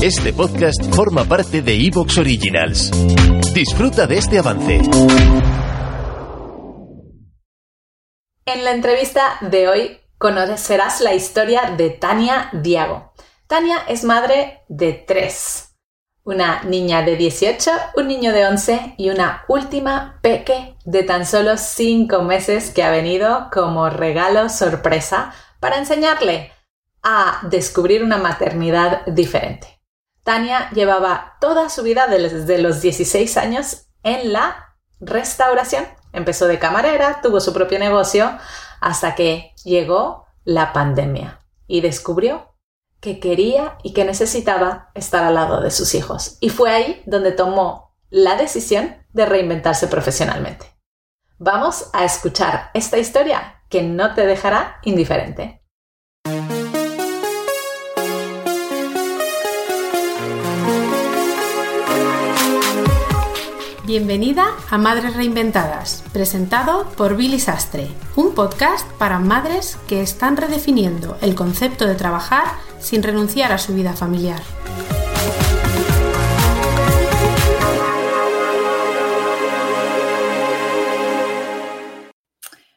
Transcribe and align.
Este 0.00 0.32
podcast 0.32 0.94
forma 0.94 1.24
parte 1.24 1.60
de 1.60 1.74
Evox 1.74 2.18
Originals. 2.18 2.92
Disfruta 3.52 4.06
de 4.06 4.18
este 4.18 4.38
avance. 4.38 4.76
En 8.46 8.64
la 8.64 8.70
entrevista 8.70 9.38
de 9.40 9.66
hoy 9.66 9.98
conocerás 10.16 11.00
la 11.00 11.14
historia 11.14 11.74
de 11.76 11.90
Tania 11.90 12.48
Diago. 12.52 13.12
Tania 13.48 13.78
es 13.88 14.04
madre 14.04 14.60
de 14.68 14.92
tres. 14.92 15.74
Una 16.22 16.62
niña 16.62 17.02
de 17.02 17.16
18, 17.16 17.68
un 17.96 18.06
niño 18.06 18.32
de 18.32 18.46
11 18.46 18.94
y 18.98 19.10
una 19.10 19.42
última 19.48 20.20
peque 20.22 20.76
de 20.84 21.02
tan 21.02 21.26
solo 21.26 21.56
5 21.56 22.22
meses 22.22 22.70
que 22.70 22.84
ha 22.84 22.92
venido 22.92 23.48
como 23.52 23.90
regalo 23.90 24.48
sorpresa 24.48 25.34
para 25.58 25.76
enseñarle 25.76 26.52
a 27.02 27.40
descubrir 27.50 28.04
una 28.04 28.18
maternidad 28.18 29.04
diferente. 29.06 29.77
Tania 30.28 30.68
llevaba 30.72 31.38
toda 31.40 31.70
su 31.70 31.82
vida 31.82 32.06
desde 32.06 32.58
los 32.58 32.82
16 32.82 33.38
años 33.38 33.86
en 34.02 34.34
la 34.34 34.76
restauración. 35.00 35.86
Empezó 36.12 36.46
de 36.46 36.58
camarera, 36.58 37.22
tuvo 37.22 37.40
su 37.40 37.54
propio 37.54 37.78
negocio, 37.78 38.36
hasta 38.78 39.14
que 39.14 39.54
llegó 39.64 40.26
la 40.44 40.74
pandemia 40.74 41.40
y 41.66 41.80
descubrió 41.80 42.54
que 43.00 43.20
quería 43.20 43.78
y 43.82 43.94
que 43.94 44.04
necesitaba 44.04 44.90
estar 44.94 45.24
al 45.24 45.32
lado 45.32 45.62
de 45.62 45.70
sus 45.70 45.94
hijos. 45.94 46.36
Y 46.40 46.50
fue 46.50 46.72
ahí 46.72 47.02
donde 47.06 47.32
tomó 47.32 47.96
la 48.10 48.36
decisión 48.36 48.98
de 49.14 49.24
reinventarse 49.24 49.86
profesionalmente. 49.86 50.66
Vamos 51.38 51.88
a 51.94 52.04
escuchar 52.04 52.70
esta 52.74 52.98
historia 52.98 53.62
que 53.70 53.82
no 53.82 54.14
te 54.14 54.26
dejará 54.26 54.76
indiferente. 54.82 55.57
Bienvenida 63.88 64.44
a 64.68 64.76
Madres 64.76 65.16
Reinventadas, 65.16 66.04
presentado 66.12 66.90
por 66.90 67.16
Billy 67.16 67.40
Sastre, 67.40 67.88
un 68.16 68.34
podcast 68.34 68.86
para 68.98 69.18
madres 69.18 69.78
que 69.88 70.02
están 70.02 70.36
redefiniendo 70.36 71.16
el 71.22 71.34
concepto 71.34 71.86
de 71.86 71.94
trabajar 71.94 72.48
sin 72.78 73.02
renunciar 73.02 73.50
a 73.50 73.56
su 73.56 73.74
vida 73.74 73.94
familiar. 73.94 74.42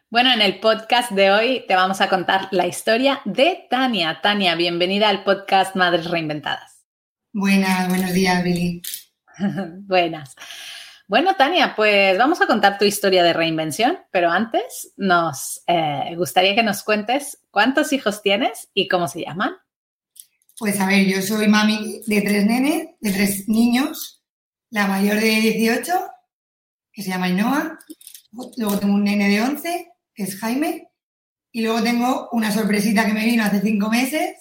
Bueno, 0.09 0.32
en 0.32 0.42
el 0.42 0.62
podcast 0.62 1.12
de 1.12 1.32
hoy 1.32 1.66
te 1.67 1.76
vamos 1.76 2.00
a 2.00 2.08
contar 2.08 2.48
la 2.52 2.67
historia 2.67 3.20
de 3.26 3.67
Tania. 3.70 4.22
Tania, 4.23 4.56
bienvenida 4.56 5.09
al 5.09 5.26
podcast 5.26 5.76
Madres 5.76 6.09
Reinventadas. 6.09 6.86
Buenas, 7.34 7.89
buenos 7.89 8.14
días, 8.14 8.42
Billy. 8.42 8.82
Buenas. 9.88 10.38
Bueno, 11.12 11.36
Tania, 11.36 11.73
pues 11.76 12.17
vamos 12.17 12.40
a 12.40 12.48
contar 12.48 12.78
tu 12.78 12.86
historia 12.86 13.22
de 13.22 13.34
reinvención, 13.34 14.00
pero 14.14 14.31
antes 14.31 14.94
nos 14.95 15.62
eh, 15.67 16.16
gustaría 16.16 16.56
que 16.56 16.64
nos 16.64 16.84
cuentes 16.84 17.38
cuántos 17.52 17.92
hijos 17.92 18.22
tienes 18.22 18.70
y 18.73 18.88
cómo 18.88 19.09
se 19.09 19.20
llaman. 19.20 19.58
Pues 20.58 20.80
a 20.80 20.88
ver, 20.88 21.06
yo 21.06 21.22
soy 21.22 21.50
mami 21.50 22.02
de 22.08 22.22
tres 22.22 22.45
nenes, 22.45 22.92
de 23.02 23.12
tres 23.12 23.50
niños, 23.50 24.23
la 24.70 24.88
mayor 24.88 25.20
de 25.20 25.28
18, 25.42 25.92
que 26.94 27.04
se 27.04 27.09
llama 27.09 27.28
Inoa, 27.28 27.78
luego 28.56 28.80
tengo 28.80 28.94
un 28.94 29.04
nene 29.04 29.28
de 29.28 29.42
11, 29.42 29.92
que 30.14 30.23
es 30.23 30.39
Jaime, 30.39 30.94
y 31.52 31.64
luego 31.64 31.84
tengo 31.84 32.30
una 32.32 32.54
sorpresita 32.54 33.06
que 33.06 33.14
me 33.14 33.26
vino 33.26 33.44
hace 33.44 33.59
cinco 33.59 33.89
meses, 33.89 34.38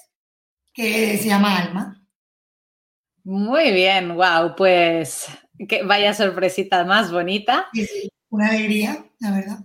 que 0.73 1.19
se 1.19 1.27
llama 1.27 1.59
Alma. 1.59 2.01
Muy 3.25 3.73
bien, 3.73 4.15
wow, 4.15 4.55
pues 4.57 5.27
que 5.69 5.83
vaya 5.83 6.15
sorpresita 6.15 6.85
más 6.85 7.13
bonita. 7.13 7.67
Sí, 7.73 7.87
sí, 7.87 8.11
una 8.31 8.49
alegría, 8.49 9.05
la 9.19 9.31
verdad. 9.33 9.59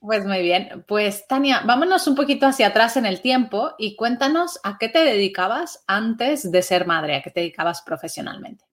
Pues 0.00 0.24
muy 0.24 0.42
bien. 0.42 0.84
Pues 0.88 1.26
Tania, 1.28 1.62
vámonos 1.64 2.08
un 2.08 2.16
poquito 2.16 2.46
hacia 2.46 2.68
atrás 2.68 2.96
en 2.96 3.06
el 3.06 3.20
tiempo 3.20 3.72
y 3.78 3.94
cuéntanos 3.94 4.58
a 4.64 4.76
qué 4.78 4.88
te 4.88 4.98
dedicabas 5.04 5.84
antes 5.86 6.50
de 6.50 6.62
ser 6.62 6.86
madre, 6.86 7.14
a 7.14 7.22
qué 7.22 7.30
te 7.30 7.40
dedicabas 7.40 7.82
profesionalmente. 7.82 8.64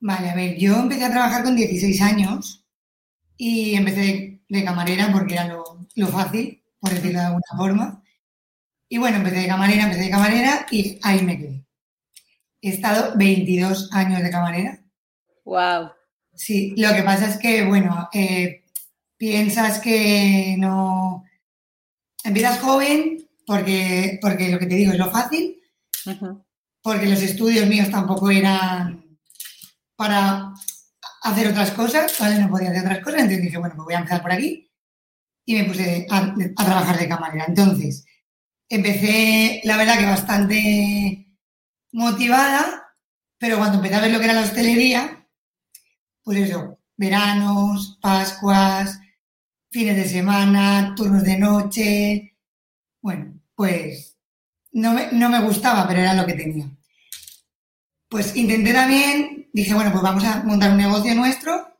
Vale, 0.00 0.30
a 0.30 0.34
ver, 0.34 0.56
yo 0.58 0.74
empecé 0.76 1.04
a 1.04 1.10
trabajar 1.10 1.44
con 1.44 1.54
16 1.54 2.02
años 2.02 2.66
y 3.36 3.76
empecé 3.76 4.42
de, 4.48 4.64
camarera 4.64 5.12
porque 5.12 5.34
era 5.34 5.46
lo, 5.46 5.86
lo, 5.94 6.08
fácil, 6.08 6.62
por 6.80 6.90
decirlo 6.90 7.20
de 7.20 7.26
alguna 7.26 7.56
forma. 7.56 8.02
Y 8.88 8.98
bueno, 8.98 9.18
empecé 9.18 9.38
de 9.40 9.48
camarera, 9.48 9.84
empecé 9.84 10.02
de 10.02 10.10
camarera 10.10 10.66
y 10.72 10.98
ahí 11.02 11.22
me 11.22 11.38
quedé. 11.38 11.66
He 12.62 12.70
estado 12.70 13.16
22 13.16 13.92
años 13.92 14.22
de 14.22 14.30
camarera 14.30 14.85
Wow. 15.46 15.92
Sí, 16.34 16.74
lo 16.76 16.92
que 16.92 17.02
pasa 17.02 17.28
es 17.28 17.38
que, 17.38 17.64
bueno, 17.64 18.08
eh, 18.12 18.64
piensas 19.16 19.78
que 19.78 20.56
no. 20.58 21.24
Empiezas 22.24 22.58
joven 22.58 23.26
porque, 23.46 24.18
porque 24.20 24.50
lo 24.50 24.58
que 24.58 24.66
te 24.66 24.74
digo 24.74 24.92
es 24.92 24.98
lo 24.98 25.10
fácil, 25.10 25.62
porque 26.82 27.06
los 27.06 27.22
estudios 27.22 27.68
míos 27.68 27.88
tampoco 27.90 28.30
eran 28.30 29.18
para 29.94 30.52
hacer 31.22 31.48
otras 31.48 31.70
cosas, 31.70 32.14
¿vale? 32.18 32.40
No 32.40 32.50
podía 32.50 32.70
hacer 32.70 32.82
otras 32.82 32.98
cosas, 32.98 33.20
entonces 33.20 33.42
dije, 33.42 33.58
bueno, 33.58 33.76
pues 33.76 33.84
voy 33.84 33.94
a 33.94 33.98
empezar 33.98 34.22
por 34.22 34.32
aquí 34.32 34.68
y 35.46 35.54
me 35.54 35.64
puse 35.64 36.06
a, 36.10 36.34
a 36.56 36.64
trabajar 36.64 36.98
de 36.98 37.08
camarera. 37.08 37.44
Entonces, 37.46 38.04
empecé, 38.68 39.60
la 39.62 39.76
verdad 39.76 39.98
que 39.98 40.06
bastante 40.06 41.38
motivada, 41.92 42.94
pero 43.38 43.58
cuando 43.58 43.76
empecé 43.76 43.94
a 43.94 44.00
ver 44.00 44.10
lo 44.10 44.18
que 44.18 44.24
era 44.24 44.34
la 44.34 44.42
hostelería, 44.42 45.25
pues 46.26 46.38
eso, 46.38 46.80
veranos, 46.96 48.00
Pascuas, 48.02 48.98
fines 49.70 49.96
de 49.96 50.08
semana, 50.08 50.92
turnos 50.96 51.22
de 51.22 51.38
noche. 51.38 52.36
Bueno, 53.00 53.40
pues 53.54 54.18
no 54.72 54.92
me, 54.92 55.12
no 55.12 55.28
me 55.28 55.40
gustaba, 55.42 55.86
pero 55.86 56.00
era 56.00 56.14
lo 56.14 56.26
que 56.26 56.32
tenía. 56.32 56.68
Pues 58.08 58.34
intenté 58.34 58.72
también, 58.72 59.50
dije, 59.52 59.72
bueno, 59.72 59.92
pues 59.92 60.02
vamos 60.02 60.24
a 60.24 60.42
montar 60.42 60.72
un 60.72 60.78
negocio 60.78 61.14
nuestro, 61.14 61.78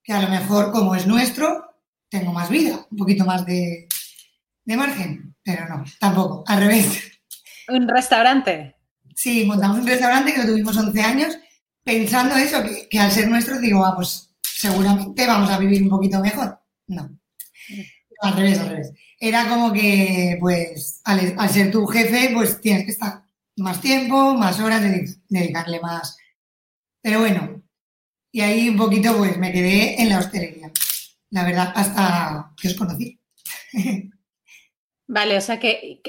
que 0.00 0.12
a 0.12 0.22
lo 0.22 0.28
mejor 0.28 0.70
como 0.70 0.94
es 0.94 1.04
nuestro, 1.08 1.74
tengo 2.08 2.32
más 2.32 2.50
vida, 2.50 2.86
un 2.88 2.98
poquito 2.98 3.24
más 3.24 3.44
de, 3.44 3.88
de 4.64 4.76
margen, 4.76 5.34
pero 5.42 5.68
no, 5.68 5.84
tampoco, 5.98 6.44
al 6.46 6.60
revés. 6.60 7.20
¿Un 7.66 7.88
restaurante? 7.88 8.76
Sí, 9.16 9.44
montamos 9.44 9.80
un 9.80 9.88
restaurante 9.88 10.32
que 10.32 10.38
lo 10.38 10.46
tuvimos 10.46 10.76
11 10.76 11.02
años 11.02 11.36
pensando 11.84 12.36
eso, 12.36 12.58
que, 12.90 12.98
al 12.98 13.10
ser 13.10 13.28
nuestro 13.28 13.58
digo, 13.58 13.84
ah, 13.84 13.94
pues 13.94 14.30
seguramente 14.42 15.26
vamos 15.26 15.50
a 15.50 15.58
vivir 15.58 15.82
un 15.82 15.88
poquito 15.88 16.20
mejor. 16.20 16.58
No. 16.86 17.18
Al 18.20 18.36
revés, 18.36 18.58
al 18.58 18.68
revés. 18.68 18.92
Era 19.18 19.48
como 19.48 19.72
que, 19.72 20.36
pues, 20.40 21.00
al, 21.04 21.50
ser 21.50 21.70
tu 21.70 21.86
jefe, 21.86 22.30
pues 22.34 22.60
tienes 22.60 22.84
que 22.84 22.92
estar 22.92 23.24
más 23.56 23.80
tiempo, 23.80 24.34
más 24.34 24.60
horas, 24.60 24.82
dedicarle 25.28 25.80
más. 25.80 26.16
Pero 27.00 27.20
bueno, 27.20 27.62
y 28.30 28.40
ahí 28.40 28.68
un 28.68 28.76
poquito, 28.76 29.16
pues, 29.16 29.36
me 29.38 29.52
quedé 29.52 30.00
en 30.00 30.08
la 30.08 30.18
hostelería. 30.18 30.72
La 31.30 31.44
verdad, 31.44 31.72
hasta 31.74 32.52
que 32.60 32.68
os 32.68 32.74
conocí. 32.74 33.20
Vale, 35.06 35.36
o 35.36 35.40
sea 35.40 35.60
que, 35.60 36.00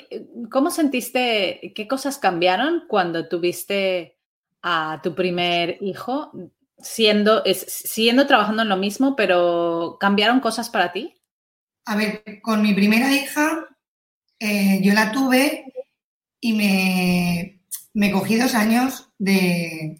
¿cómo 0.49 0.71
sentiste, 0.71 1.73
qué 1.75 1.87
cosas 1.89 2.19
cambiaron 2.19 2.83
cuando 2.87 3.27
tuviste 3.27 4.17
a 4.63 5.01
tu 5.03 5.13
primer 5.13 5.77
hijo 5.81 6.31
siendo, 6.77 7.43
siguiendo 7.67 8.25
trabajando 8.25 8.63
en 8.63 8.69
lo 8.69 8.77
mismo, 8.77 9.15
pero 9.15 9.97
¿cambiaron 9.99 10.39
cosas 10.39 10.69
para 10.69 10.91
ti? 10.91 11.13
A 11.85 11.95
ver, 11.95 12.23
con 12.41 12.61
mi 12.61 12.73
primera 12.73 13.11
hija, 13.11 13.67
eh, 14.39 14.79
yo 14.81 14.93
la 14.93 15.11
tuve 15.11 15.65
y 16.39 16.53
me, 16.53 17.61
me 17.93 18.11
cogí 18.11 18.37
dos 18.37 18.55
años 18.55 19.09
de, 19.17 19.97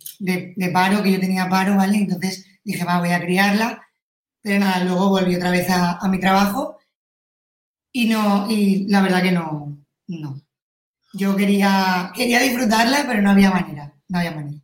paro, 0.72 1.04
que 1.04 1.12
yo 1.12 1.20
tenía 1.20 1.50
paro, 1.50 1.76
¿vale? 1.76 1.98
Entonces 1.98 2.46
dije, 2.64 2.86
va, 2.86 3.00
voy 3.00 3.12
a 3.12 3.22
criarla. 3.22 3.86
Pero 4.42 4.60
nada, 4.60 4.84
luego 4.84 5.10
volví 5.10 5.36
otra 5.36 5.52
vez 5.52 5.70
a, 5.70 5.98
a 6.00 6.08
mi 6.10 6.20
trabajo 6.20 6.78
y 7.94 8.10
no, 8.10 8.50
y 8.50 8.88
la 8.90 9.02
verdad 9.02 9.22
que 9.22 9.32
no, 9.32 9.78
no. 10.08 10.42
Yo 11.14 11.36
quería, 11.36 12.12
quería 12.16 12.40
disfrutarla, 12.40 13.06
pero 13.08 13.22
no 13.22 13.32
había 13.32 13.52
manera 13.52 13.93
no 14.10 14.20
había 14.20 14.32
manera. 14.32 14.62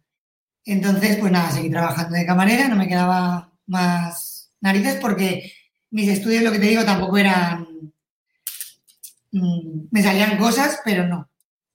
Entonces, 0.66 1.18
pues 1.18 1.32
nada, 1.32 1.52
seguí 1.52 1.70
trabajando 1.70 2.16
de 2.16 2.26
camarera, 2.26 2.68
no 2.68 2.76
me 2.76 2.88
quedaba 2.88 3.52
más 3.66 4.52
narices 4.62 4.96
porque 5.00 5.52
mis 5.92 6.10
estudios, 6.10 6.44
lo 6.44 6.52
que 6.52 6.60
te 6.60 6.68
digo, 6.68 6.86
tampoco 6.86 7.18
eran... 7.18 7.68
Mm, 9.32 9.88
me 9.92 10.04
salían 10.04 10.38
cosas, 10.38 10.80
pero 10.84 11.08
no. 11.08 11.30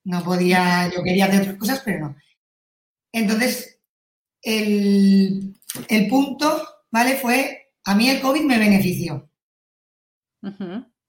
No 0.05 0.23
podía, 0.23 0.91
yo 0.95 1.03
quería 1.03 1.27
hacer 1.27 1.43
otras 1.43 1.57
cosas, 1.57 1.83
pero 1.85 2.01
no. 2.01 2.17
Entonces, 3.13 3.79
el, 4.43 5.57
punto, 6.11 6.63
¿vale? 6.91 7.17
Fue, 7.17 7.73
a 7.85 7.95
mí 7.95 8.09
el 8.09 8.21
COVID 8.21 8.43
me 8.43 8.59
benefició. 8.59 9.29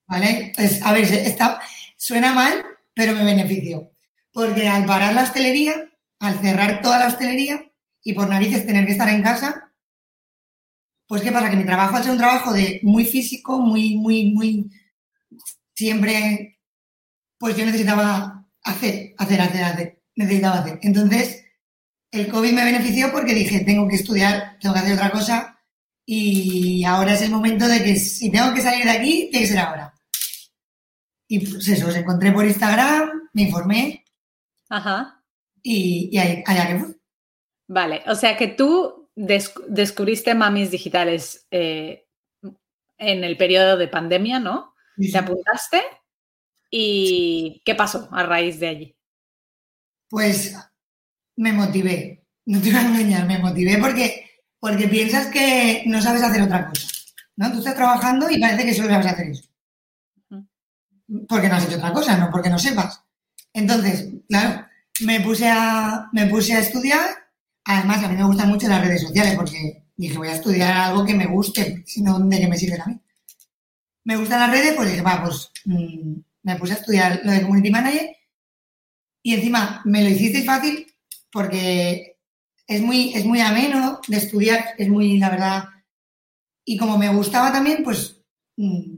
¿Vale? 0.07 0.53
Pues, 0.55 0.81
a 0.81 0.93
ver, 0.93 1.03
está, 1.03 1.59
suena 1.97 2.33
mal, 2.33 2.63
pero 2.93 3.13
me 3.13 3.25
benefició. 3.25 3.91
Porque 4.31 4.67
al 4.67 4.85
parar 4.85 5.13
la 5.13 5.23
hostelería, 5.23 5.89
al 6.19 6.39
cerrar 6.39 6.81
toda 6.81 6.99
la 6.99 7.07
hostelería 7.07 7.71
y 8.03 8.13
por 8.13 8.29
narices 8.29 8.65
tener 8.65 8.85
que 8.85 8.91
estar 8.91 9.09
en 9.09 9.23
casa, 9.23 9.73
pues 11.07 11.21
¿qué 11.21 11.31
pasa? 11.31 11.49
Que 11.49 11.57
mi 11.57 11.65
trabajo 11.65 11.97
ha 11.97 12.11
un 12.11 12.17
trabajo 12.17 12.53
de 12.53 12.79
muy 12.83 13.05
físico, 13.05 13.59
muy, 13.59 13.95
muy, 13.95 14.31
muy, 14.31 14.71
siempre, 15.73 16.59
pues 17.37 17.55
yo 17.55 17.65
necesitaba 17.65 18.47
hacer, 18.63 19.13
hacer, 19.17 19.41
hacer, 19.41 19.63
hacer, 19.63 20.03
necesitaba 20.15 20.59
hacer. 20.59 20.79
Entonces, 20.81 21.43
el 22.11 22.27
COVID 22.27 22.53
me 22.53 22.63
benefició 22.63 23.11
porque 23.11 23.33
dije, 23.33 23.59
tengo 23.61 23.87
que 23.87 23.95
estudiar, 23.95 24.57
tengo 24.59 24.73
que 24.73 24.79
hacer 24.79 24.93
otra 24.93 25.11
cosa 25.11 25.59
y 26.05 26.83
ahora 26.85 27.13
es 27.13 27.21
el 27.21 27.31
momento 27.31 27.67
de 27.67 27.83
que 27.83 27.95
si 27.95 28.31
tengo 28.31 28.53
que 28.53 28.61
salir 28.61 28.85
de 28.85 28.91
aquí, 28.91 29.29
tiene 29.31 29.45
que 29.45 29.51
ser 29.51 29.59
ahora. 29.59 29.93
Y 31.27 31.39
pues 31.39 31.67
eso, 31.67 31.87
os 31.87 31.95
encontré 31.95 32.31
por 32.31 32.45
Instagram, 32.45 33.29
me 33.33 33.43
informé. 33.43 34.05
Ajá. 34.69 35.14
Y, 35.67 36.09
y 36.11 36.17
allá 36.19 36.67
que. 36.67 36.85
Vale, 37.67 38.03
o 38.05 38.13
sea 38.13 38.37
que 38.37 38.47
tú 38.47 39.09
descubriste 39.15 40.35
mamis 40.35 40.69
digitales 40.69 41.47
eh, 41.49 42.05
en 42.99 43.23
el 43.23 43.35
periodo 43.35 43.75
de 43.75 43.87
pandemia, 43.87 44.39
¿no? 44.39 44.75
Te 44.95 45.17
apuntaste 45.17 45.81
y 46.69 47.63
¿qué 47.65 47.73
pasó 47.73 48.07
a 48.11 48.23
raíz 48.23 48.59
de 48.59 48.67
allí? 48.67 48.97
Pues 50.07 50.55
me 51.35 51.51
motivé, 51.51 52.23
no 52.45 52.61
te 52.61 52.69
voy 52.69 52.79
a 52.79 52.87
engañar, 52.87 53.25
me 53.25 53.39
motivé 53.39 53.79
porque, 53.79 54.29
porque 54.59 54.87
piensas 54.87 55.27
que 55.27 55.83
no 55.87 55.99
sabes 55.99 56.21
hacer 56.21 56.43
otra 56.43 56.69
cosa, 56.69 56.87
¿no? 57.37 57.51
Tú 57.51 57.57
estás 57.57 57.75
trabajando 57.75 58.29
y 58.29 58.39
parece 58.39 58.65
que 58.65 58.73
solo 58.75 58.89
sabes 58.89 59.07
hacer 59.07 59.29
eso. 59.29 59.49
Porque 61.27 61.49
no 61.49 61.55
has 61.55 61.65
hecho 61.65 61.77
otra 61.77 61.91
cosa, 61.91 62.17
no 62.17 62.29
porque 62.31 62.51
no 62.51 62.59
sepas. 62.59 63.03
Entonces, 63.51 64.09
claro, 64.29 64.67
me 65.01 65.19
puse 65.21 65.47
a, 65.49 66.09
me 66.13 66.27
puse 66.27 66.53
a 66.53 66.59
estudiar. 66.59 67.09
Además, 67.65 68.03
a 68.03 68.09
mí 68.09 68.15
me 68.15 68.23
gustan 68.23 68.49
mucho 68.49 68.67
las 68.67 68.85
redes 68.85 69.01
sociales 69.01 69.35
porque 69.35 69.83
dije, 69.95 70.17
voy 70.17 70.27
a 70.27 70.35
estudiar 70.35 70.77
algo 70.77 71.05
que 71.05 71.15
me 71.15 71.25
guste, 71.25 71.83
sino 71.85 72.19
de 72.19 72.39
qué 72.39 72.47
me 72.47 72.57
sirve 72.57 72.81
a 72.81 72.85
mí. 72.85 72.99
Me 74.03 74.17
gustan 74.17 74.39
las 74.39 74.51
redes, 74.51 74.73
pues 74.75 74.89
dije, 74.89 75.01
va, 75.01 75.23
pues 75.23 75.51
mm, 75.65 76.19
me 76.43 76.55
puse 76.57 76.73
a 76.73 76.77
estudiar 76.77 77.21
lo 77.23 77.31
de 77.31 77.41
Community 77.41 77.71
Manager 77.71 78.15
y 79.23 79.33
encima 79.33 79.81
me 79.85 80.03
lo 80.03 80.09
hiciste 80.09 80.43
fácil 80.43 80.85
porque 81.31 82.17
es 82.67 82.81
muy, 82.81 83.13
es 83.15 83.25
muy 83.25 83.41
ameno 83.41 83.99
de 84.07 84.17
estudiar, 84.17 84.63
es 84.77 84.87
muy, 84.87 85.17
la 85.17 85.29
verdad, 85.29 85.63
y 86.63 86.77
como 86.77 86.97
me 86.97 87.09
gustaba 87.09 87.51
también, 87.51 87.83
pues 87.83 88.21
mm, 88.57 88.97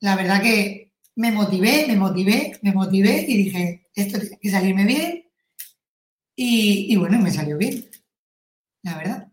la 0.00 0.16
verdad 0.16 0.42
que 0.42 0.92
me 1.16 1.32
motivé, 1.32 1.86
me 1.88 1.96
motivé, 1.96 2.58
me 2.62 2.72
motivé 2.72 3.24
y 3.28 3.36
dije, 3.44 3.88
esto 3.94 4.18
tiene 4.18 4.38
que 4.40 4.50
salirme 4.50 4.84
bien. 4.84 5.29
Y, 6.42 6.90
y 6.90 6.96
bueno, 6.96 7.18
me 7.18 7.30
salió 7.30 7.58
bien, 7.58 7.84
la 8.82 8.96
verdad. 8.96 9.28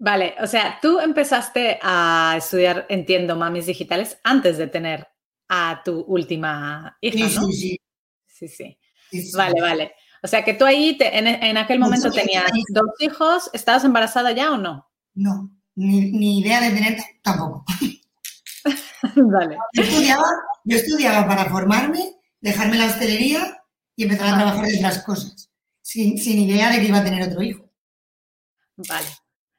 Vale, 0.00 0.34
o 0.42 0.48
sea, 0.48 0.80
tú 0.82 0.98
empezaste 0.98 1.78
a 1.80 2.34
estudiar, 2.36 2.86
entiendo, 2.88 3.36
mamis 3.36 3.66
digitales 3.66 4.18
antes 4.24 4.58
de 4.58 4.66
tener 4.66 5.06
a 5.48 5.80
tu 5.84 6.00
última 6.00 6.98
hija, 7.00 7.40
¿no? 7.40 7.46
Sí, 7.46 7.52
sí. 7.52 7.80
Sí, 8.26 8.48
sí. 8.48 9.36
Vale, 9.36 9.60
vale. 9.60 9.92
O 10.24 10.26
sea 10.26 10.44
que 10.44 10.54
tú 10.54 10.64
ahí 10.64 10.96
en, 10.98 11.56
aquel 11.56 11.78
momento 11.78 12.10
tenías 12.10 12.50
dos 12.70 12.90
hijos, 12.98 13.48
¿estabas 13.52 13.84
embarazada 13.84 14.32
ya 14.32 14.50
o 14.50 14.56
no? 14.56 14.90
No, 15.14 15.52
ni, 15.76 16.40
idea 16.40 16.60
de 16.62 16.70
tener 16.70 16.98
tampoco. 17.22 17.64
vale. 19.16 19.56
Yo 20.64 20.76
estudiaba, 20.76 21.28
para 21.28 21.44
formarme, 21.44 22.16
dejarme 22.40 22.76
la 22.76 22.86
hostelería 22.86 23.62
y 23.94 24.02
empezar 24.02 24.34
a 24.34 24.36
trabajar 24.36 24.64
en 24.68 24.78
otras 24.78 25.04
cosas, 25.04 25.49
sin, 25.92 26.38
idea 26.38 26.70
de 26.70 26.80
que 26.80 26.86
iba 26.86 26.98
a 26.98 27.04
tener 27.04 27.28
otro 27.28 27.42
hijo. 27.42 27.70
Vale. 28.76 29.08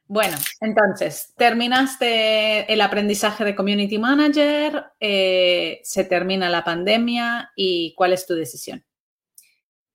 Bueno, 0.06 0.38
entonces, 0.60 1.34
terminaste 1.38 2.72
el 2.72 2.82
aprendizaje 2.82 3.46
de 3.46 3.56
Community 3.56 3.98
Manager, 3.98 4.84
eh, 5.00 5.80
se 5.84 6.04
termina 6.04 6.50
la 6.50 6.64
pandemia 6.64 7.52
y 7.56 7.94
¿cuál 7.96 8.14
es 8.14 8.26
tu 8.26 8.34
decisión? 8.34 8.84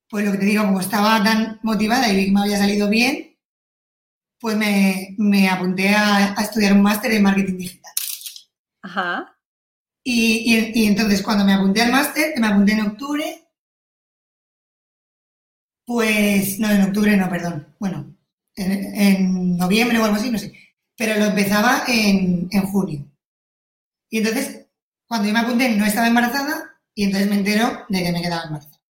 pues 0.09 0.25
lo 0.25 0.31
que 0.31 0.37
te 0.37 0.45
digo, 0.45 0.63
como 0.63 0.79
estaba 0.79 1.23
tan 1.23 1.59
motivada 1.63 2.11
y 2.11 2.15
vi 2.15 2.25
que 2.25 2.31
me 2.31 2.41
había 2.41 2.57
salido 2.57 2.89
bien, 2.89 3.37
pues 4.39 4.55
me, 4.55 5.49
apunté 5.49 5.89
a, 5.89 6.33
estudiar 6.41 6.73
un 6.73 6.81
máster 6.81 7.11
en 7.11 7.23
marketing 7.23 7.57
digital. 7.57 7.93
Ajá. 8.83 9.37
Y, 10.03 10.85
entonces 10.85 11.21
cuando 11.21 11.43
me 11.43 11.53
apunté 11.53 11.81
al 11.81 11.91
máster, 11.91 12.33
que 12.33 12.39
me 12.39 12.47
apunté 12.47 12.73
en 12.73 12.81
octubre, 12.81 13.46
pues, 15.87 16.59
no, 16.59 16.69
en 16.69 16.81
octubre 16.81 17.15
no, 17.15 17.29
perdón, 17.29 17.73
bueno, 17.79 18.13
en, 18.57 19.55
noviembre 19.55 19.97
o 19.97 20.03
algo 20.03 20.17
así, 20.17 20.29
no 20.29 20.37
sé, 20.37 20.51
pero 20.97 21.17
lo 21.17 21.27
empezaba 21.27 21.83
en, 21.87 22.49
en 22.51 22.61
junio. 22.63 23.09
Y 24.09 24.17
entonces, 24.17 24.65
cuando 25.07 25.27
yo 25.27 25.33
me 25.33 25.39
apunté, 25.39 25.69
no 25.69 25.85
estaba 25.85 26.07
embarazada 26.07 26.77
y 26.93 27.05
entonces 27.05 27.29
me 27.29 27.37
entero 27.37 27.85
de 27.87 28.03
que 28.03 28.11
me 28.11 28.21
quedaba 28.21 28.43
embarazada. 28.43 28.81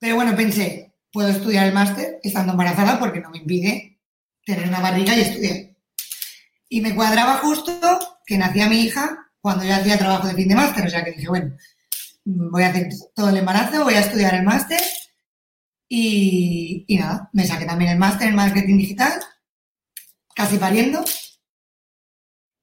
Pero 0.00 0.16
bueno, 0.16 0.34
pensé, 0.34 0.96
puedo 1.12 1.28
estudiar 1.28 1.68
el 1.68 1.72
máster 1.72 2.18
estando 2.24 2.52
embarazada 2.52 2.98
porque 2.98 3.20
no 3.20 3.30
me 3.30 3.38
impide 3.38 4.00
tener 4.44 4.66
una 4.66 4.80
barriga 4.80 5.16
y 5.16 5.20
estudiar. 5.20 5.76
Y 6.68 6.80
me 6.80 6.92
cuadraba 6.96 7.38
justo 7.38 7.78
que 8.26 8.36
nacía 8.36 8.68
mi 8.68 8.80
hija 8.80 9.30
cuando 9.40 9.64
yo 9.64 9.76
hacía 9.76 9.96
trabajo 9.96 10.26
de 10.26 10.34
fin 10.34 10.48
de 10.48 10.56
máster. 10.56 10.86
O 10.86 10.90
sea 10.90 11.04
que 11.04 11.12
dije, 11.12 11.28
bueno, 11.28 11.56
voy 12.24 12.64
a 12.64 12.70
hacer 12.70 12.88
todo 13.14 13.28
el 13.28 13.36
embarazo, 13.36 13.84
voy 13.84 13.94
a 13.94 14.00
estudiar 14.00 14.34
el 14.34 14.42
máster 14.42 14.80
y, 15.88 16.86
nada, 16.98 17.30
me 17.32 17.46
saqué 17.46 17.66
también 17.66 17.92
el 17.92 17.98
máster 17.98 18.28
en 18.28 18.36
marketing 18.36 18.78
digital, 18.78 19.20
casi 20.34 20.58
pariendo. 20.58 21.04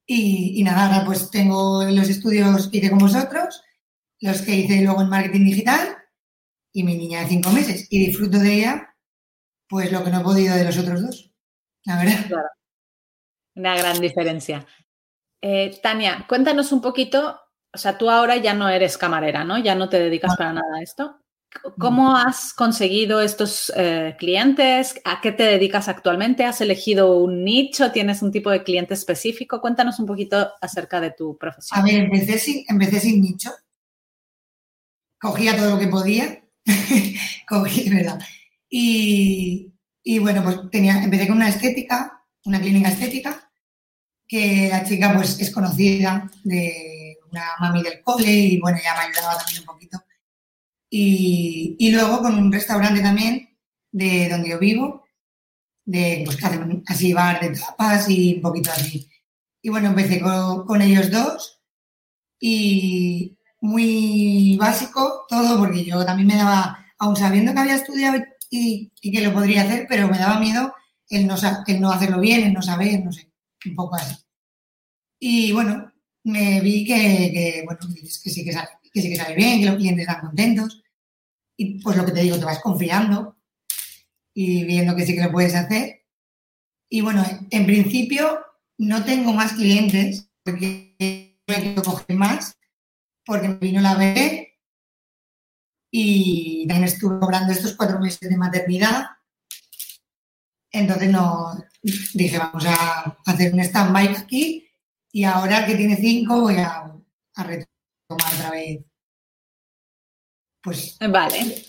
Y, 0.06 0.60
y, 0.60 0.64
nada, 0.64 0.88
ahora 0.88 1.06
pues 1.06 1.30
tengo 1.32 1.84
los 1.84 2.10
estudios 2.10 2.68
que 2.68 2.78
hice 2.78 2.90
con 2.90 3.00
vosotros, 3.00 3.64
los 4.20 4.42
que 4.42 4.56
hice 4.56 4.82
luego 4.82 5.02
en 5.02 5.10
marketing 5.10 5.46
digital 5.46 5.98
y 6.74 6.84
mi 6.84 6.96
niña 6.96 7.22
de 7.22 7.28
cinco 7.28 7.52
meses 7.52 7.88
y 7.90 8.06
disfruto 8.06 8.40
de 8.40 8.54
ella, 8.54 8.96
pues 9.68 9.92
lo 9.92 10.04
que 10.04 10.12
no 10.12 10.22
he 10.22 10.24
podido 10.24 10.56
de 10.56 10.66
los 10.66 10.78
otros 10.78 11.02
dos, 11.02 11.34
la 11.86 11.98
verdad. 11.98 12.26
Claro. 12.28 12.50
Una 13.56 13.78
gran 13.78 14.00
diferencia. 14.00 14.66
Eh, 15.42 15.80
Tania, 15.82 16.26
cuéntanos 16.28 16.72
un 16.72 16.82
poquito, 16.82 17.42
o 17.74 17.78
sea, 17.78 17.98
tú 17.98 18.10
ahora 18.10 18.38
ya 18.38 18.54
no 18.54 18.70
eres 18.70 18.98
camarera, 18.98 19.44
¿no? 19.44 19.58
Ya 19.58 19.76
no 19.76 19.90
te 19.90 20.00
dedicas 20.00 20.36
para 20.38 20.54
nada 20.54 20.78
a 20.78 20.82
esto. 20.82 21.21
¿Cómo 21.78 22.16
has 22.16 22.54
conseguido 22.54 23.22
estos 23.22 23.72
eh, 23.76 24.16
clientes? 24.18 25.00
¿A 25.04 25.20
qué 25.22 25.32
te 25.32 25.44
dedicas 25.44 25.88
actualmente? 25.88 26.46
¿Has 26.46 26.62
elegido 26.62 27.18
un 27.18 27.44
nicho? 27.44 27.92
¿Tienes 27.92 28.22
un 28.22 28.32
tipo 28.32 28.50
de 28.50 28.64
cliente 28.64 28.94
específico? 28.94 29.62
Cuéntanos 29.62 30.00
un 30.00 30.06
poquito 30.06 30.52
acerca 30.62 31.02
de 31.02 31.12
tu 31.12 31.38
profesión. 31.38 31.80
A 31.80 31.84
ver, 31.84 31.96
empecé 31.96 32.40
sin, 32.40 32.64
empecé 32.68 33.00
sin 33.00 33.22
nicho. 33.22 33.52
Cogía 35.20 35.56
todo 35.56 35.72
lo 35.72 35.80
que 35.80 35.88
podía 35.88 36.42
cogí, 37.48 37.90
¿verdad? 37.90 38.20
Y, 38.70 39.72
bueno, 40.20 40.44
pues 40.44 40.58
tenía, 40.72 41.04
empecé 41.04 41.28
con 41.28 41.38
una 41.38 41.50
estética, 41.50 42.24
una 42.46 42.60
clínica 42.60 42.90
estética, 42.90 43.52
que 44.28 44.70
la 44.70 44.84
chica 44.84 45.14
pues 45.14 45.40
es 45.40 45.52
conocida 45.52 46.30
de 46.44 47.18
una 47.30 47.44
mami 47.60 47.84
del 47.84 48.02
cole 48.02 48.32
y 48.32 48.60
bueno, 48.60 48.78
ya 48.82 48.94
me 48.96 49.12
ayudaba 49.12 49.38
también 49.38 49.62
un 49.62 49.66
poquito. 49.66 50.02
Y, 50.94 51.90
luego 51.92 52.22
con 52.22 52.38
un 52.38 52.52
restaurante 52.52 53.02
también 53.02 53.50
de 53.92 54.30
donde 54.30 54.50
yo 54.50 54.60
vivo, 54.60 55.06
de 55.86 56.24
pues 56.26 56.38
así 56.88 57.14
bar 57.14 57.40
de 57.42 57.58
tapas 57.58 58.10
y 58.10 58.36
un 58.36 58.42
poquito 58.42 58.72
así. 58.72 59.10
Y 59.62 59.70
bueno, 59.70 59.90
empecé 59.90 60.20
con, 60.20 60.66
con 60.66 60.82
ellos 60.82 61.10
dos 61.10 61.62
y, 62.40 63.38
muy 63.62 64.58
básico 64.60 65.26
todo, 65.30 65.58
porque 65.60 65.86
yo 65.86 66.04
también 66.06 66.28
me 66.28 66.36
daba, 66.36 66.86
aun 66.98 67.16
sabiendo 67.16 67.54
que 67.54 67.60
había 67.60 67.76
estudiado 67.76 68.22
y, 68.50 68.92
que 69.02 69.22
lo 69.22 69.34
podría 69.34 69.62
hacer, 69.62 69.86
pero 69.88 70.08
me 70.10 70.18
daba 70.18 70.40
miedo 70.40 70.74
el 71.10 71.28
no, 71.28 71.36
el 71.68 71.82
no 71.82 71.92
hacerlo 71.92 72.20
bien, 72.20 72.44
el 72.44 72.54
no 72.54 72.62
saber, 72.62 73.04
no 73.04 73.12
sé, 73.12 73.32
un 73.66 73.76
poco 73.76 73.96
así. 73.96 74.16
Y 75.20 75.52
bueno, 75.54 75.92
me 76.24 76.60
vi 76.62 76.86
que, 76.86 77.64
bueno, 77.66 77.80
que 77.94 78.08
sí 78.08 78.44
que, 78.44 78.52
sale, 78.52 78.70
que 78.92 79.02
sí 79.02 79.10
que 79.10 79.16
sale 79.16 79.36
bien, 79.36 79.60
que 79.60 79.68
los 79.68 79.76
clientes 79.76 80.08
están 80.08 80.22
contentos. 80.22 80.84
Y 81.58 81.82
pues 81.82 81.98
lo 81.98 82.06
que 82.06 82.12
te 82.12 82.22
digo, 82.22 82.38
te 82.38 82.46
vas 82.46 82.60
confiando 82.60 83.38
y 84.34 84.64
viendo 84.66 84.96
que 84.96 85.06
sí 85.06 85.16
que 85.16 85.24
lo 85.24 85.32
puedes 85.32 85.56
hacer. 85.56 86.06
Y 86.90 87.02
bueno, 87.02 87.26
en 87.50 87.66
principio 87.66 88.40
no 88.78 89.04
tengo 89.06 89.34
más 89.34 89.54
clientes 89.54 90.30
porque 90.44 91.40
quiero 91.46 91.84
coger 91.84 92.16
más, 92.16 92.58
porque 93.26 93.48
me 93.48 93.56
vino 93.56 93.82
la 93.82 93.96
bebé 93.96 94.60
y 95.92 96.66
también 96.68 96.86
estuve 96.86 97.20
cobrando 97.20 97.52
estos 97.52 97.76
cuatro 97.76 98.00
meses 98.00 98.30
de 98.30 98.38
maternidad. 98.38 99.08
Entonces 100.72 101.10
no 101.10 101.64
dije, 102.14 102.38
vamos 102.38 102.66
a 102.66 103.18
hacer 103.26 103.54
un 103.54 103.60
stand-by 103.60 104.08
aquí 104.16 104.68
y 105.12 105.26
ahora 105.26 105.66
que 105.66 105.76
tiene 105.76 105.98
cinco 105.98 106.42
voy 106.42 106.56
a, 106.58 106.94
retomar 107.36 107.71
otra 108.16 108.52
vez. 108.52 108.80
Pues 110.62 110.98
vale. 111.00 111.66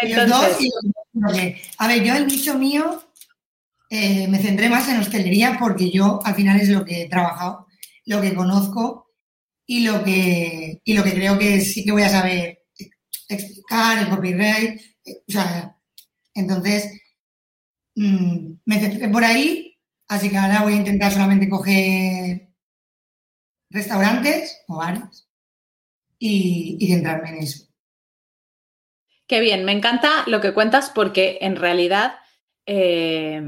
Entonces, 0.00 0.70
dos 1.12 1.34
a 1.78 1.88
ver, 1.88 2.02
yo 2.02 2.14
el 2.14 2.26
nicho 2.26 2.58
mío 2.58 3.02
eh, 3.90 4.26
me 4.28 4.38
centré 4.38 4.68
más 4.68 4.88
en 4.88 4.98
hostelería 4.98 5.56
porque 5.58 5.90
yo 5.90 6.20
al 6.24 6.34
final 6.34 6.60
es 6.60 6.68
lo 6.68 6.84
que 6.84 7.02
he 7.02 7.08
trabajado, 7.08 7.66
lo 8.06 8.20
que 8.20 8.34
conozco 8.34 9.12
y 9.66 9.84
lo 9.84 10.02
que, 10.02 10.80
y 10.84 10.94
lo 10.94 11.04
que 11.04 11.14
creo 11.14 11.38
que 11.38 11.60
sí 11.60 11.84
que 11.84 11.92
voy 11.92 12.02
a 12.02 12.08
saber 12.08 12.64
explicar, 13.28 13.98
el 13.98 14.08
copyright. 14.08 14.80
O 15.06 15.32
sea, 15.32 15.76
entonces 16.34 17.00
mm, 17.94 18.54
me 18.64 18.80
centré 18.80 19.08
por 19.08 19.24
ahí, 19.24 19.78
así 20.08 20.28
que 20.28 20.36
ahora 20.36 20.62
voy 20.62 20.74
a 20.74 20.78
intentar 20.78 21.12
solamente 21.12 21.48
coger 21.48 22.48
restaurantes 23.70 24.62
o 24.68 24.76
bares 24.76 25.28
y, 26.26 26.78
y 26.80 26.88
centrarme 26.88 27.28
en 27.28 27.38
eso. 27.38 27.66
Qué 29.26 29.40
bien, 29.40 29.64
me 29.64 29.72
encanta 29.72 30.24
lo 30.26 30.40
que 30.40 30.54
cuentas 30.54 30.90
porque 30.94 31.38
en 31.42 31.56
realidad 31.56 32.14
eh, 32.66 33.42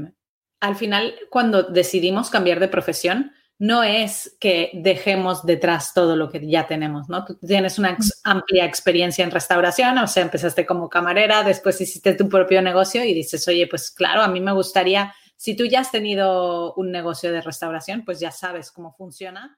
al 0.59 0.75
final 0.75 1.15
cuando 1.31 1.63
decidimos 1.63 2.29
cambiar 2.29 2.59
de 2.59 2.67
profesión 2.67 3.31
no 3.59 3.81
es 3.81 4.37
que 4.39 4.69
dejemos 4.75 5.43
detrás 5.43 5.95
todo 5.95 6.15
lo 6.15 6.29
que 6.29 6.47
ya 6.47 6.67
tenemos, 6.67 7.09
¿no? 7.09 7.25
Tú 7.25 7.39
tienes 7.39 7.79
una 7.79 7.97
amplia 8.23 8.65
experiencia 8.65 9.23
en 9.23 9.31
restauración, 9.31 9.97
o 9.97 10.05
sea, 10.05 10.21
empezaste 10.21 10.67
como 10.67 10.89
camarera, 10.89 11.41
después 11.41 11.81
hiciste 11.81 12.13
tu 12.13 12.29
propio 12.29 12.61
negocio 12.61 13.03
y 13.03 13.15
dices, 13.15 13.47
oye, 13.47 13.65
pues 13.65 13.89
claro, 13.89 14.21
a 14.21 14.27
mí 14.27 14.39
me 14.39 14.51
gustaría, 14.51 15.15
si 15.35 15.55
tú 15.55 15.65
ya 15.65 15.79
has 15.79 15.89
tenido 15.89 16.75
un 16.75 16.91
negocio 16.91 17.31
de 17.31 17.41
restauración, 17.41 18.05
pues 18.05 18.19
ya 18.19 18.29
sabes 18.29 18.71
cómo 18.71 18.93
funciona 18.93 19.57